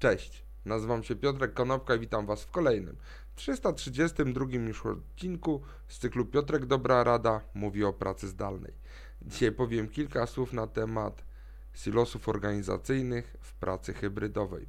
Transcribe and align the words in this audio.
Cześć, 0.00 0.44
nazywam 0.64 1.02
się 1.02 1.16
Piotrek 1.16 1.54
Konopka 1.54 1.94
i 1.94 1.98
witam 1.98 2.26
Was 2.26 2.42
w 2.42 2.50
kolejnym 2.50 2.96
332 3.34 4.46
już 4.50 4.86
odcinku 4.86 5.62
z 5.88 5.98
cyklu 5.98 6.26
Piotrek 6.26 6.66
Dobra 6.66 7.04
Rada 7.04 7.40
mówi 7.54 7.84
o 7.84 7.92
pracy 7.92 8.28
zdalnej. 8.28 8.72
Dzisiaj 9.22 9.52
powiem 9.52 9.88
kilka 9.88 10.26
słów 10.26 10.52
na 10.52 10.66
temat 10.66 11.24
silosów 11.74 12.28
organizacyjnych 12.28 13.36
w 13.40 13.54
pracy 13.54 13.94
hybrydowej. 13.94 14.66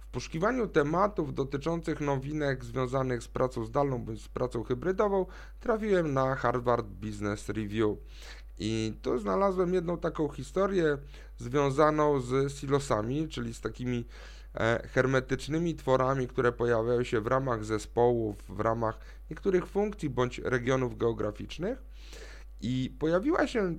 W 0.00 0.06
poszukiwaniu 0.06 0.66
tematów 0.68 1.34
dotyczących 1.34 2.00
nowinek 2.00 2.64
związanych 2.64 3.22
z 3.22 3.28
pracą 3.28 3.64
zdalną 3.64 4.04
bądź 4.04 4.22
z 4.22 4.28
pracą 4.28 4.64
hybrydową 4.64 5.26
trafiłem 5.60 6.12
na 6.12 6.34
Harvard 6.34 6.86
Business 6.86 7.48
Review. 7.48 7.96
I 8.58 8.94
tu 9.02 9.18
znalazłem 9.18 9.74
jedną 9.74 9.98
taką 9.98 10.28
historię 10.28 10.98
związaną 11.38 12.20
z 12.20 12.52
silosami, 12.52 13.28
czyli 13.28 13.54
z 13.54 13.60
takimi 13.60 14.04
e, 14.54 14.88
hermetycznymi 14.88 15.74
tworami, 15.74 16.28
które 16.28 16.52
pojawiają 16.52 17.04
się 17.04 17.20
w 17.20 17.26
ramach 17.26 17.64
zespołów, 17.64 18.36
w 18.48 18.60
ramach 18.60 18.98
niektórych 19.30 19.66
funkcji 19.66 20.10
bądź 20.10 20.38
regionów 20.38 20.98
geograficznych. 20.98 21.82
I 22.60 22.96
pojawiła 22.98 23.46
się 23.46 23.78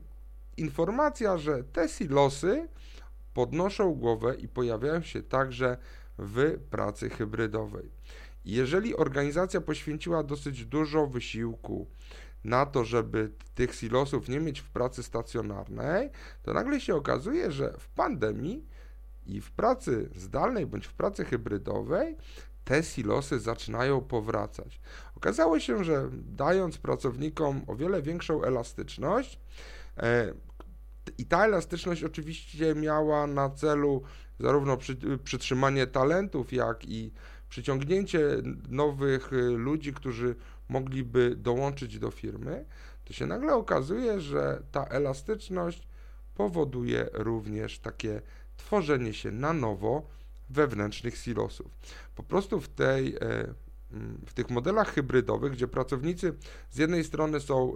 informacja, 0.58 1.38
że 1.38 1.64
te 1.64 1.90
silosy 1.90 2.68
podnoszą 3.34 3.94
głowę 3.94 4.36
i 4.36 4.48
pojawiają 4.48 5.02
się 5.02 5.24
także 5.24 5.78
w 6.18 6.60
pracy 6.70 7.10
hybrydowej. 7.10 7.92
Jeżeli 8.46 8.96
organizacja 8.96 9.62
poświęciła 9.62 10.24
dosyć 10.24 10.66
dużo 10.66 11.08
wysiłku 11.08 11.88
na 12.44 12.66
to, 12.66 12.86
żeby 12.86 13.32
tych 13.56 13.76
silosów 13.76 14.30
nie 14.30 14.40
mieć 14.40 14.60
w 14.60 14.70
pracy 14.70 15.04
stacjonarnej, 15.04 16.10
to 16.44 16.54
nagle 16.54 16.82
się 16.82 16.96
okazuje, 16.96 17.52
że 17.52 17.74
w 17.80 17.90
pandemii 17.90 18.66
i 19.26 19.42
w 19.42 19.52
pracy 19.52 20.10
zdalnej 20.16 20.66
bądź 20.66 20.88
w 20.88 20.94
pracy 20.94 21.26
hybrydowej 21.26 22.18
te 22.64 22.84
silosy 22.84 23.40
zaczynają 23.40 24.02
powracać. 24.02 24.82
Okazało 25.16 25.60
się, 25.60 25.84
że 25.84 26.10
dając 26.14 26.78
pracownikom 26.78 27.62
o 27.68 27.76
wiele 27.76 28.02
większą 28.02 28.44
elastyczność, 28.44 29.40
e, 29.98 30.34
i 31.18 31.26
ta 31.26 31.46
elastyczność 31.46 32.04
oczywiście 32.04 32.76
miała 32.76 33.28
na 33.28 33.50
celu 33.50 34.04
zarówno 34.40 34.78
przy, 34.78 34.98
przytrzymanie 35.24 35.88
talentów, 35.88 36.54
jak 36.54 36.86
i 36.86 37.14
przyciągnięcie 37.54 38.22
nowych 38.70 39.32
ludzi, 39.56 39.94
którzy 39.94 40.36
mogliby 40.70 41.36
dołączyć 41.36 42.00
do 42.00 42.12
firmy, 42.12 42.66
to 43.06 43.14
się 43.14 43.26
nagle 43.26 43.56
okazuje, 43.56 44.22
że 44.22 44.64
ta 44.72 44.86
elastyczność 44.86 45.88
powoduje 46.36 47.10
również 47.14 47.80
takie 47.80 48.22
tworzenie 48.58 49.14
się 49.14 49.32
na 49.32 49.54
nowo 49.54 50.08
wewnętrznych 50.50 51.18
silosów. 51.18 51.68
Po 52.16 52.24
prostu 52.24 52.62
w, 52.62 52.68
tej, 52.68 53.16
e, 53.16 53.20
w 54.26 54.34
tych 54.34 54.50
modelach 54.50 54.94
hybrydowych, 54.94 55.52
gdzie 55.52 55.68
pracownicy 55.68 56.34
z 56.70 56.78
jednej 56.78 57.04
strony 57.04 57.40
są 57.40 57.76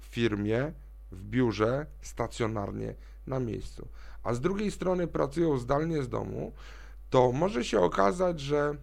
w 0.00 0.04
firmie, 0.04 0.72
w 1.12 1.24
biurze, 1.24 1.86
stacjonarnie, 2.00 2.94
na 3.26 3.40
miejscu, 3.40 3.88
a 4.22 4.34
z 4.34 4.40
drugiej 4.40 4.70
strony 4.70 5.06
pracują 5.06 5.58
zdalnie 5.58 6.02
z 6.02 6.08
domu, 6.08 6.52
to 7.12 7.32
może 7.32 7.64
się 7.64 7.80
okazać, 7.80 8.40
że 8.40 8.76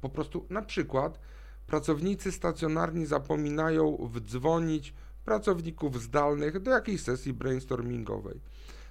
po 0.00 0.08
prostu 0.08 0.46
na 0.50 0.62
przykład 0.62 1.18
pracownicy 1.66 2.32
stacjonarni 2.32 3.06
zapominają 3.06 4.08
wdzwonić 4.12 4.94
pracowników 5.24 6.02
zdalnych 6.02 6.58
do 6.58 6.70
jakiejś 6.70 7.02
sesji 7.02 7.32
brainstormingowej. 7.32 8.40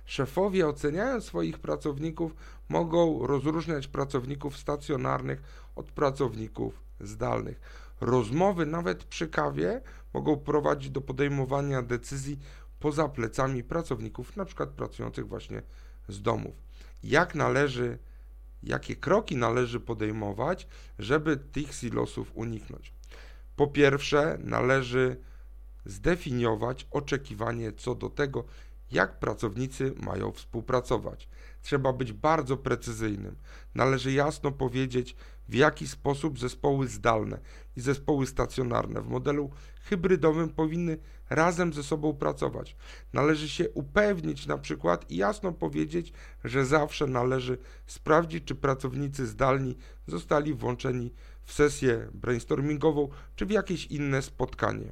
Szefowie, 0.05 0.67
oceniając 0.67 1.23
swoich 1.23 1.59
pracowników, 1.59 2.35
mogą 2.69 3.27
rozróżniać 3.27 3.87
pracowników 3.87 4.57
stacjonarnych 4.57 5.41
od 5.75 5.91
pracowników 5.91 6.81
zdalnych. 6.99 7.61
Rozmowy, 8.01 8.65
nawet 8.65 9.03
przy 9.03 9.27
kawie, 9.27 9.81
mogą 10.13 10.37
prowadzić 10.37 10.89
do 10.89 11.01
podejmowania 11.01 11.81
decyzji 11.81 12.39
poza 12.79 13.09
plecami 13.09 13.63
pracowników, 13.63 14.37
na 14.37 14.45
przykład 14.45 14.69
pracujących 14.69 15.27
właśnie 15.27 15.61
z 16.07 16.21
domów. 16.21 16.55
Jak 17.03 17.35
należy 17.35 17.97
jakie 18.63 18.95
kroki 18.95 19.35
należy 19.35 19.79
podejmować, 19.79 20.67
żeby 20.99 21.37
tych 21.37 21.73
silosów 21.73 22.31
uniknąć. 22.35 22.93
Po 23.55 23.67
pierwsze, 23.67 24.37
należy 24.43 25.17
zdefiniować 25.85 26.87
oczekiwanie 26.91 27.71
co 27.71 27.95
do 27.95 28.09
tego, 28.09 28.45
jak 28.91 29.19
pracownicy 29.19 29.93
mają 29.97 30.31
współpracować. 30.31 31.29
Trzeba 31.61 31.93
być 31.93 32.13
bardzo 32.13 32.57
precyzyjnym. 32.57 33.35
Należy 33.75 34.11
jasno 34.11 34.51
powiedzieć, 34.51 35.15
w 35.49 35.55
jaki 35.55 35.87
sposób 35.87 36.39
zespoły 36.39 36.87
zdalne 36.87 37.39
i 37.75 37.81
zespoły 37.81 38.27
stacjonarne 38.27 39.01
w 39.01 39.07
modelu 39.07 39.49
hybrydowym 39.81 40.49
powinny 40.49 40.97
razem 41.29 41.73
ze 41.73 41.83
sobą 41.83 42.13
pracować. 42.13 42.75
Należy 43.13 43.49
się 43.49 43.69
upewnić 43.69 44.45
na 44.45 44.57
przykład 44.57 45.11
i 45.11 45.17
jasno 45.17 45.51
powiedzieć, 45.51 46.13
że 46.43 46.65
zawsze 46.65 47.07
należy 47.07 47.57
sprawdzić, 47.85 48.43
czy 48.43 48.55
pracownicy 48.55 49.27
zdalni 49.27 49.77
zostali 50.07 50.53
włączeni 50.53 51.13
w 51.43 51.53
sesję 51.53 52.07
brainstormingową 52.13 53.09
czy 53.35 53.45
w 53.45 53.51
jakieś 53.51 53.85
inne 53.85 54.21
spotkanie. 54.21 54.91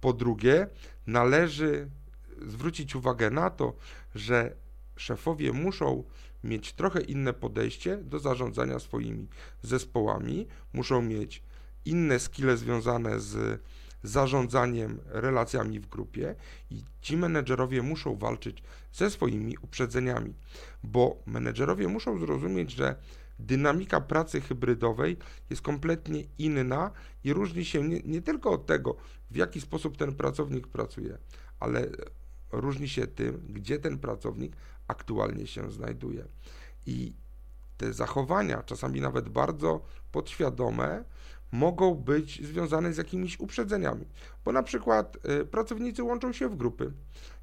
Po 0.00 0.12
drugie, 0.12 0.66
należy 1.06 1.90
zwrócić 2.46 2.96
uwagę 2.96 3.30
na 3.30 3.50
to, 3.50 3.76
że 4.14 4.56
szefowie 4.96 5.52
muszą 5.52 6.04
mieć 6.44 6.72
trochę 6.72 7.00
inne 7.00 7.32
podejście 7.32 7.96
do 7.96 8.18
zarządzania 8.18 8.78
swoimi 8.78 9.28
zespołami, 9.62 10.46
muszą 10.72 11.02
mieć 11.02 11.42
inne 11.84 12.18
skille 12.18 12.56
związane 12.56 13.20
z 13.20 13.62
zarządzaniem 14.02 15.00
relacjami 15.06 15.80
w 15.80 15.86
grupie 15.86 16.34
i 16.70 16.84
ci 17.00 17.16
menedżerowie 17.16 17.82
muszą 17.82 18.16
walczyć 18.16 18.62
ze 18.92 19.10
swoimi 19.10 19.56
uprzedzeniami, 19.62 20.34
bo 20.82 21.22
menedżerowie 21.26 21.88
muszą 21.88 22.18
zrozumieć, 22.18 22.70
że 22.70 22.96
dynamika 23.38 24.00
pracy 24.00 24.40
hybrydowej 24.40 25.16
jest 25.50 25.62
kompletnie 25.62 26.24
inna 26.38 26.90
i 27.24 27.32
różni 27.32 27.64
się 27.64 27.88
nie, 27.88 28.00
nie 28.00 28.22
tylko 28.22 28.50
od 28.50 28.66
tego, 28.66 28.96
w 29.30 29.36
jaki 29.36 29.60
sposób 29.60 29.96
ten 29.96 30.14
pracownik 30.14 30.66
pracuje, 30.66 31.18
ale 31.60 31.88
różni 32.52 32.88
się 32.88 33.06
tym, 33.06 33.46
gdzie 33.48 33.78
ten 33.78 33.98
pracownik 33.98 34.56
aktualnie 34.88 35.46
się 35.46 35.70
znajduje. 35.70 36.24
I 36.86 37.14
te 37.76 37.92
zachowania, 37.92 38.62
czasami 38.62 39.00
nawet 39.00 39.28
bardzo 39.28 39.80
podświadome, 40.12 41.04
mogą 41.52 41.94
być 41.94 42.46
związane 42.46 42.92
z 42.92 42.96
jakimiś 42.96 43.40
uprzedzeniami, 43.40 44.06
bo 44.44 44.52
na 44.52 44.62
przykład 44.62 45.16
y, 45.40 45.44
pracownicy 45.44 46.02
łączą 46.02 46.32
się 46.32 46.48
w 46.48 46.56
grupy 46.56 46.92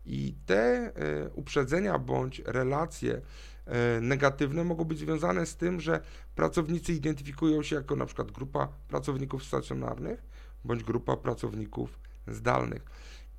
i 0.05 0.35
te 0.45 0.91
y, 1.25 1.29
uprzedzenia 1.33 1.99
bądź 1.99 2.41
relacje 2.45 3.15
y, 3.17 4.01
negatywne 4.01 4.63
mogą 4.63 4.83
być 4.83 4.99
związane 4.99 5.45
z 5.45 5.55
tym, 5.55 5.81
że 5.81 6.01
pracownicy 6.35 6.93
identyfikują 6.93 7.63
się 7.63 7.75
jako 7.75 7.95
na 7.95 8.05
przykład 8.05 8.31
grupa 8.31 8.67
pracowników 8.87 9.43
stacjonarnych 9.43 10.23
bądź 10.65 10.83
grupa 10.83 11.17
pracowników 11.17 11.99
zdalnych. 12.27 12.85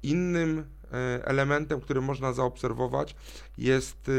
Innym 0.03 0.65
elementem, 1.25 1.81
który 1.81 2.01
można 2.01 2.33
zaobserwować, 2.33 3.17
jest 3.59 4.11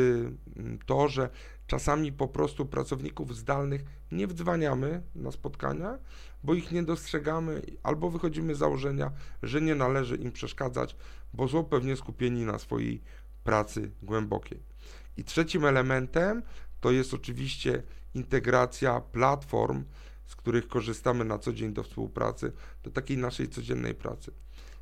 to, 0.86 1.08
że 1.08 1.30
czasami 1.68 2.12
po 2.12 2.28
prostu 2.28 2.66
pracowników 2.66 3.36
zdalnych 3.38 3.82
nie 4.12 4.28
wdzwaniamy 4.28 5.02
na 5.16 5.32
spotkania, 5.32 6.00
bo 6.44 6.54
ich 6.54 6.72
nie 6.72 6.84
dostrzegamy, 6.84 7.62
albo 7.84 8.10
wychodzimy 8.10 8.56
z 8.56 8.58
założenia, 8.58 9.12
że 9.44 9.62
nie 9.62 9.76
należy 9.76 10.16
im 10.16 10.32
przeszkadzać, 10.32 10.96
bo 11.34 11.48
są 11.48 11.64
pewnie 11.64 11.96
skupieni 11.96 12.46
na 12.46 12.60
swojej 12.60 13.02
pracy 13.44 13.92
głębokiej. 14.02 14.64
I 15.18 15.24
trzecim 15.24 15.66
elementem 15.66 16.44
to 16.80 16.92
jest 16.92 17.14
oczywiście 17.14 17.84
integracja 18.14 19.02
platform, 19.02 19.84
z 20.26 20.36
których 20.36 20.68
korzystamy 20.68 21.26
na 21.26 21.38
co 21.38 21.54
dzień 21.54 21.74
do 21.74 21.84
współpracy, 21.84 22.52
do 22.84 22.92
takiej 22.92 23.18
naszej 23.18 23.50
codziennej 23.50 23.96
pracy. 23.96 24.32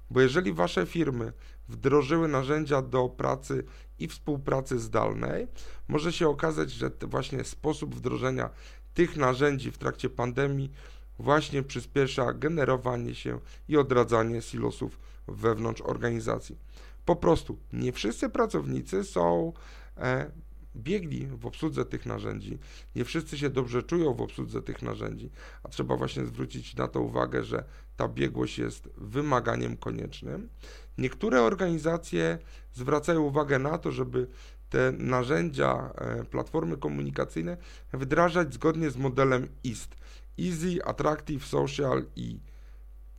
Bo 0.09 0.21
jeżeli 0.21 0.53
wasze 0.53 0.85
firmy 0.85 1.33
wdrożyły 1.69 2.27
narzędzia 2.27 2.81
do 2.81 3.09
pracy 3.09 3.63
i 3.99 4.07
współpracy 4.07 4.79
zdalnej, 4.79 5.47
może 5.87 6.13
się 6.13 6.29
okazać, 6.29 6.71
że 6.71 6.91
właśnie 7.01 7.43
sposób 7.43 7.95
wdrożenia 7.95 8.49
tych 8.93 9.17
narzędzi 9.17 9.71
w 9.71 9.77
trakcie 9.77 10.09
pandemii 10.09 10.71
właśnie 11.19 11.63
przyspiesza 11.63 12.33
generowanie 12.33 13.15
się 13.15 13.39
i 13.67 13.77
odradzanie 13.77 14.41
silosów 14.41 14.99
wewnątrz 15.27 15.81
organizacji. 15.81 16.57
Po 17.05 17.15
prostu 17.15 17.57
nie 17.73 17.91
wszyscy 17.91 18.29
pracownicy 18.29 19.03
są 19.03 19.53
e, 19.97 20.31
biegli 20.75 21.27
w 21.27 21.45
obsłudze 21.45 21.85
tych 21.85 22.05
narzędzi. 22.05 22.57
Nie 22.95 23.05
wszyscy 23.05 23.37
się 23.37 23.49
dobrze 23.49 23.83
czują 23.83 24.13
w 24.13 24.21
obsłudze 24.21 24.61
tych 24.61 24.81
narzędzi, 24.81 25.29
a 25.63 25.69
trzeba 25.69 25.97
właśnie 25.97 26.25
zwrócić 26.25 26.75
na 26.75 26.87
to 26.87 27.01
uwagę, 27.01 27.43
że 27.43 27.63
ta 27.97 28.07
biegłość 28.07 28.57
jest 28.59 28.89
wymaganiem 28.97 29.77
koniecznym. 29.77 30.49
Niektóre 30.97 31.41
organizacje 31.41 32.37
zwracają 32.73 33.21
uwagę 33.21 33.59
na 33.59 33.77
to, 33.77 33.91
żeby 33.91 34.27
te 34.69 34.93
narzędzia 34.97 35.93
e, 35.95 36.23
platformy 36.23 36.77
komunikacyjne 36.77 37.57
wdrażać 37.93 38.53
zgodnie 38.53 38.91
z 38.91 38.97
modelem 38.97 39.47
EAST. 39.65 39.95
Easy, 40.39 40.83
Attractive, 40.83 41.45
Social 41.45 42.05
i 42.15 42.39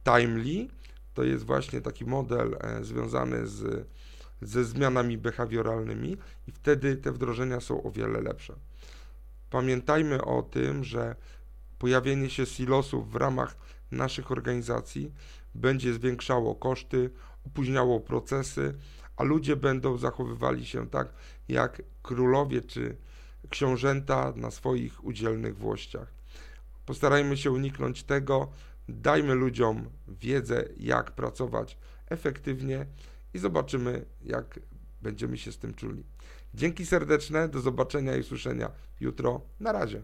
Timely. 0.04 0.68
To 1.14 1.24
jest 1.24 1.44
właśnie 1.44 1.80
taki 1.80 2.04
model 2.04 2.56
e, 2.60 2.84
związany 2.84 3.46
z, 3.46 3.86
ze 4.42 4.64
zmianami 4.64 5.18
behawioralnymi 5.18 6.16
i 6.46 6.52
wtedy 6.52 6.96
te 6.96 7.12
wdrożenia 7.12 7.60
są 7.60 7.82
o 7.82 7.90
wiele 7.90 8.20
lepsze. 8.20 8.54
Pamiętajmy 9.50 10.24
o 10.24 10.42
tym, 10.42 10.84
że 10.84 11.16
pojawienie 11.78 12.30
się 12.30 12.46
silosów 12.46 13.12
w 13.12 13.16
ramach 13.16 13.56
naszych 13.90 14.32
organizacji 14.32 15.12
będzie 15.54 15.94
zwiększało 15.94 16.54
koszty, 16.54 17.10
opóźniało 17.46 18.00
procesy, 18.00 18.74
a 19.16 19.22
ludzie 19.22 19.56
będą 19.56 19.98
zachowywali 19.98 20.66
się 20.66 20.90
tak 20.90 21.12
jak 21.48 21.82
królowie 22.02 22.62
czy 22.62 22.96
książęta 23.48 24.32
na 24.36 24.50
swoich 24.50 25.04
udzielnych 25.04 25.56
włościach. 25.56 26.12
Postarajmy 26.86 27.36
się 27.36 27.50
uniknąć 27.50 28.02
tego, 28.02 28.48
dajmy 28.88 29.34
ludziom 29.34 29.90
wiedzę, 30.08 30.64
jak 30.76 31.12
pracować 31.12 31.78
efektywnie 32.06 32.86
i 33.34 33.38
zobaczymy, 33.38 34.04
jak 34.20 34.60
będziemy 35.02 35.38
się 35.38 35.52
z 35.52 35.58
tym 35.58 35.74
czuli. 35.74 36.04
Dzięki 36.54 36.86
serdeczne, 36.86 37.48
do 37.48 37.60
zobaczenia 37.60 38.16
i 38.16 38.20
usłyszenia 38.20 38.70
jutro. 39.00 39.40
Na 39.60 39.72
razie. 39.72 40.02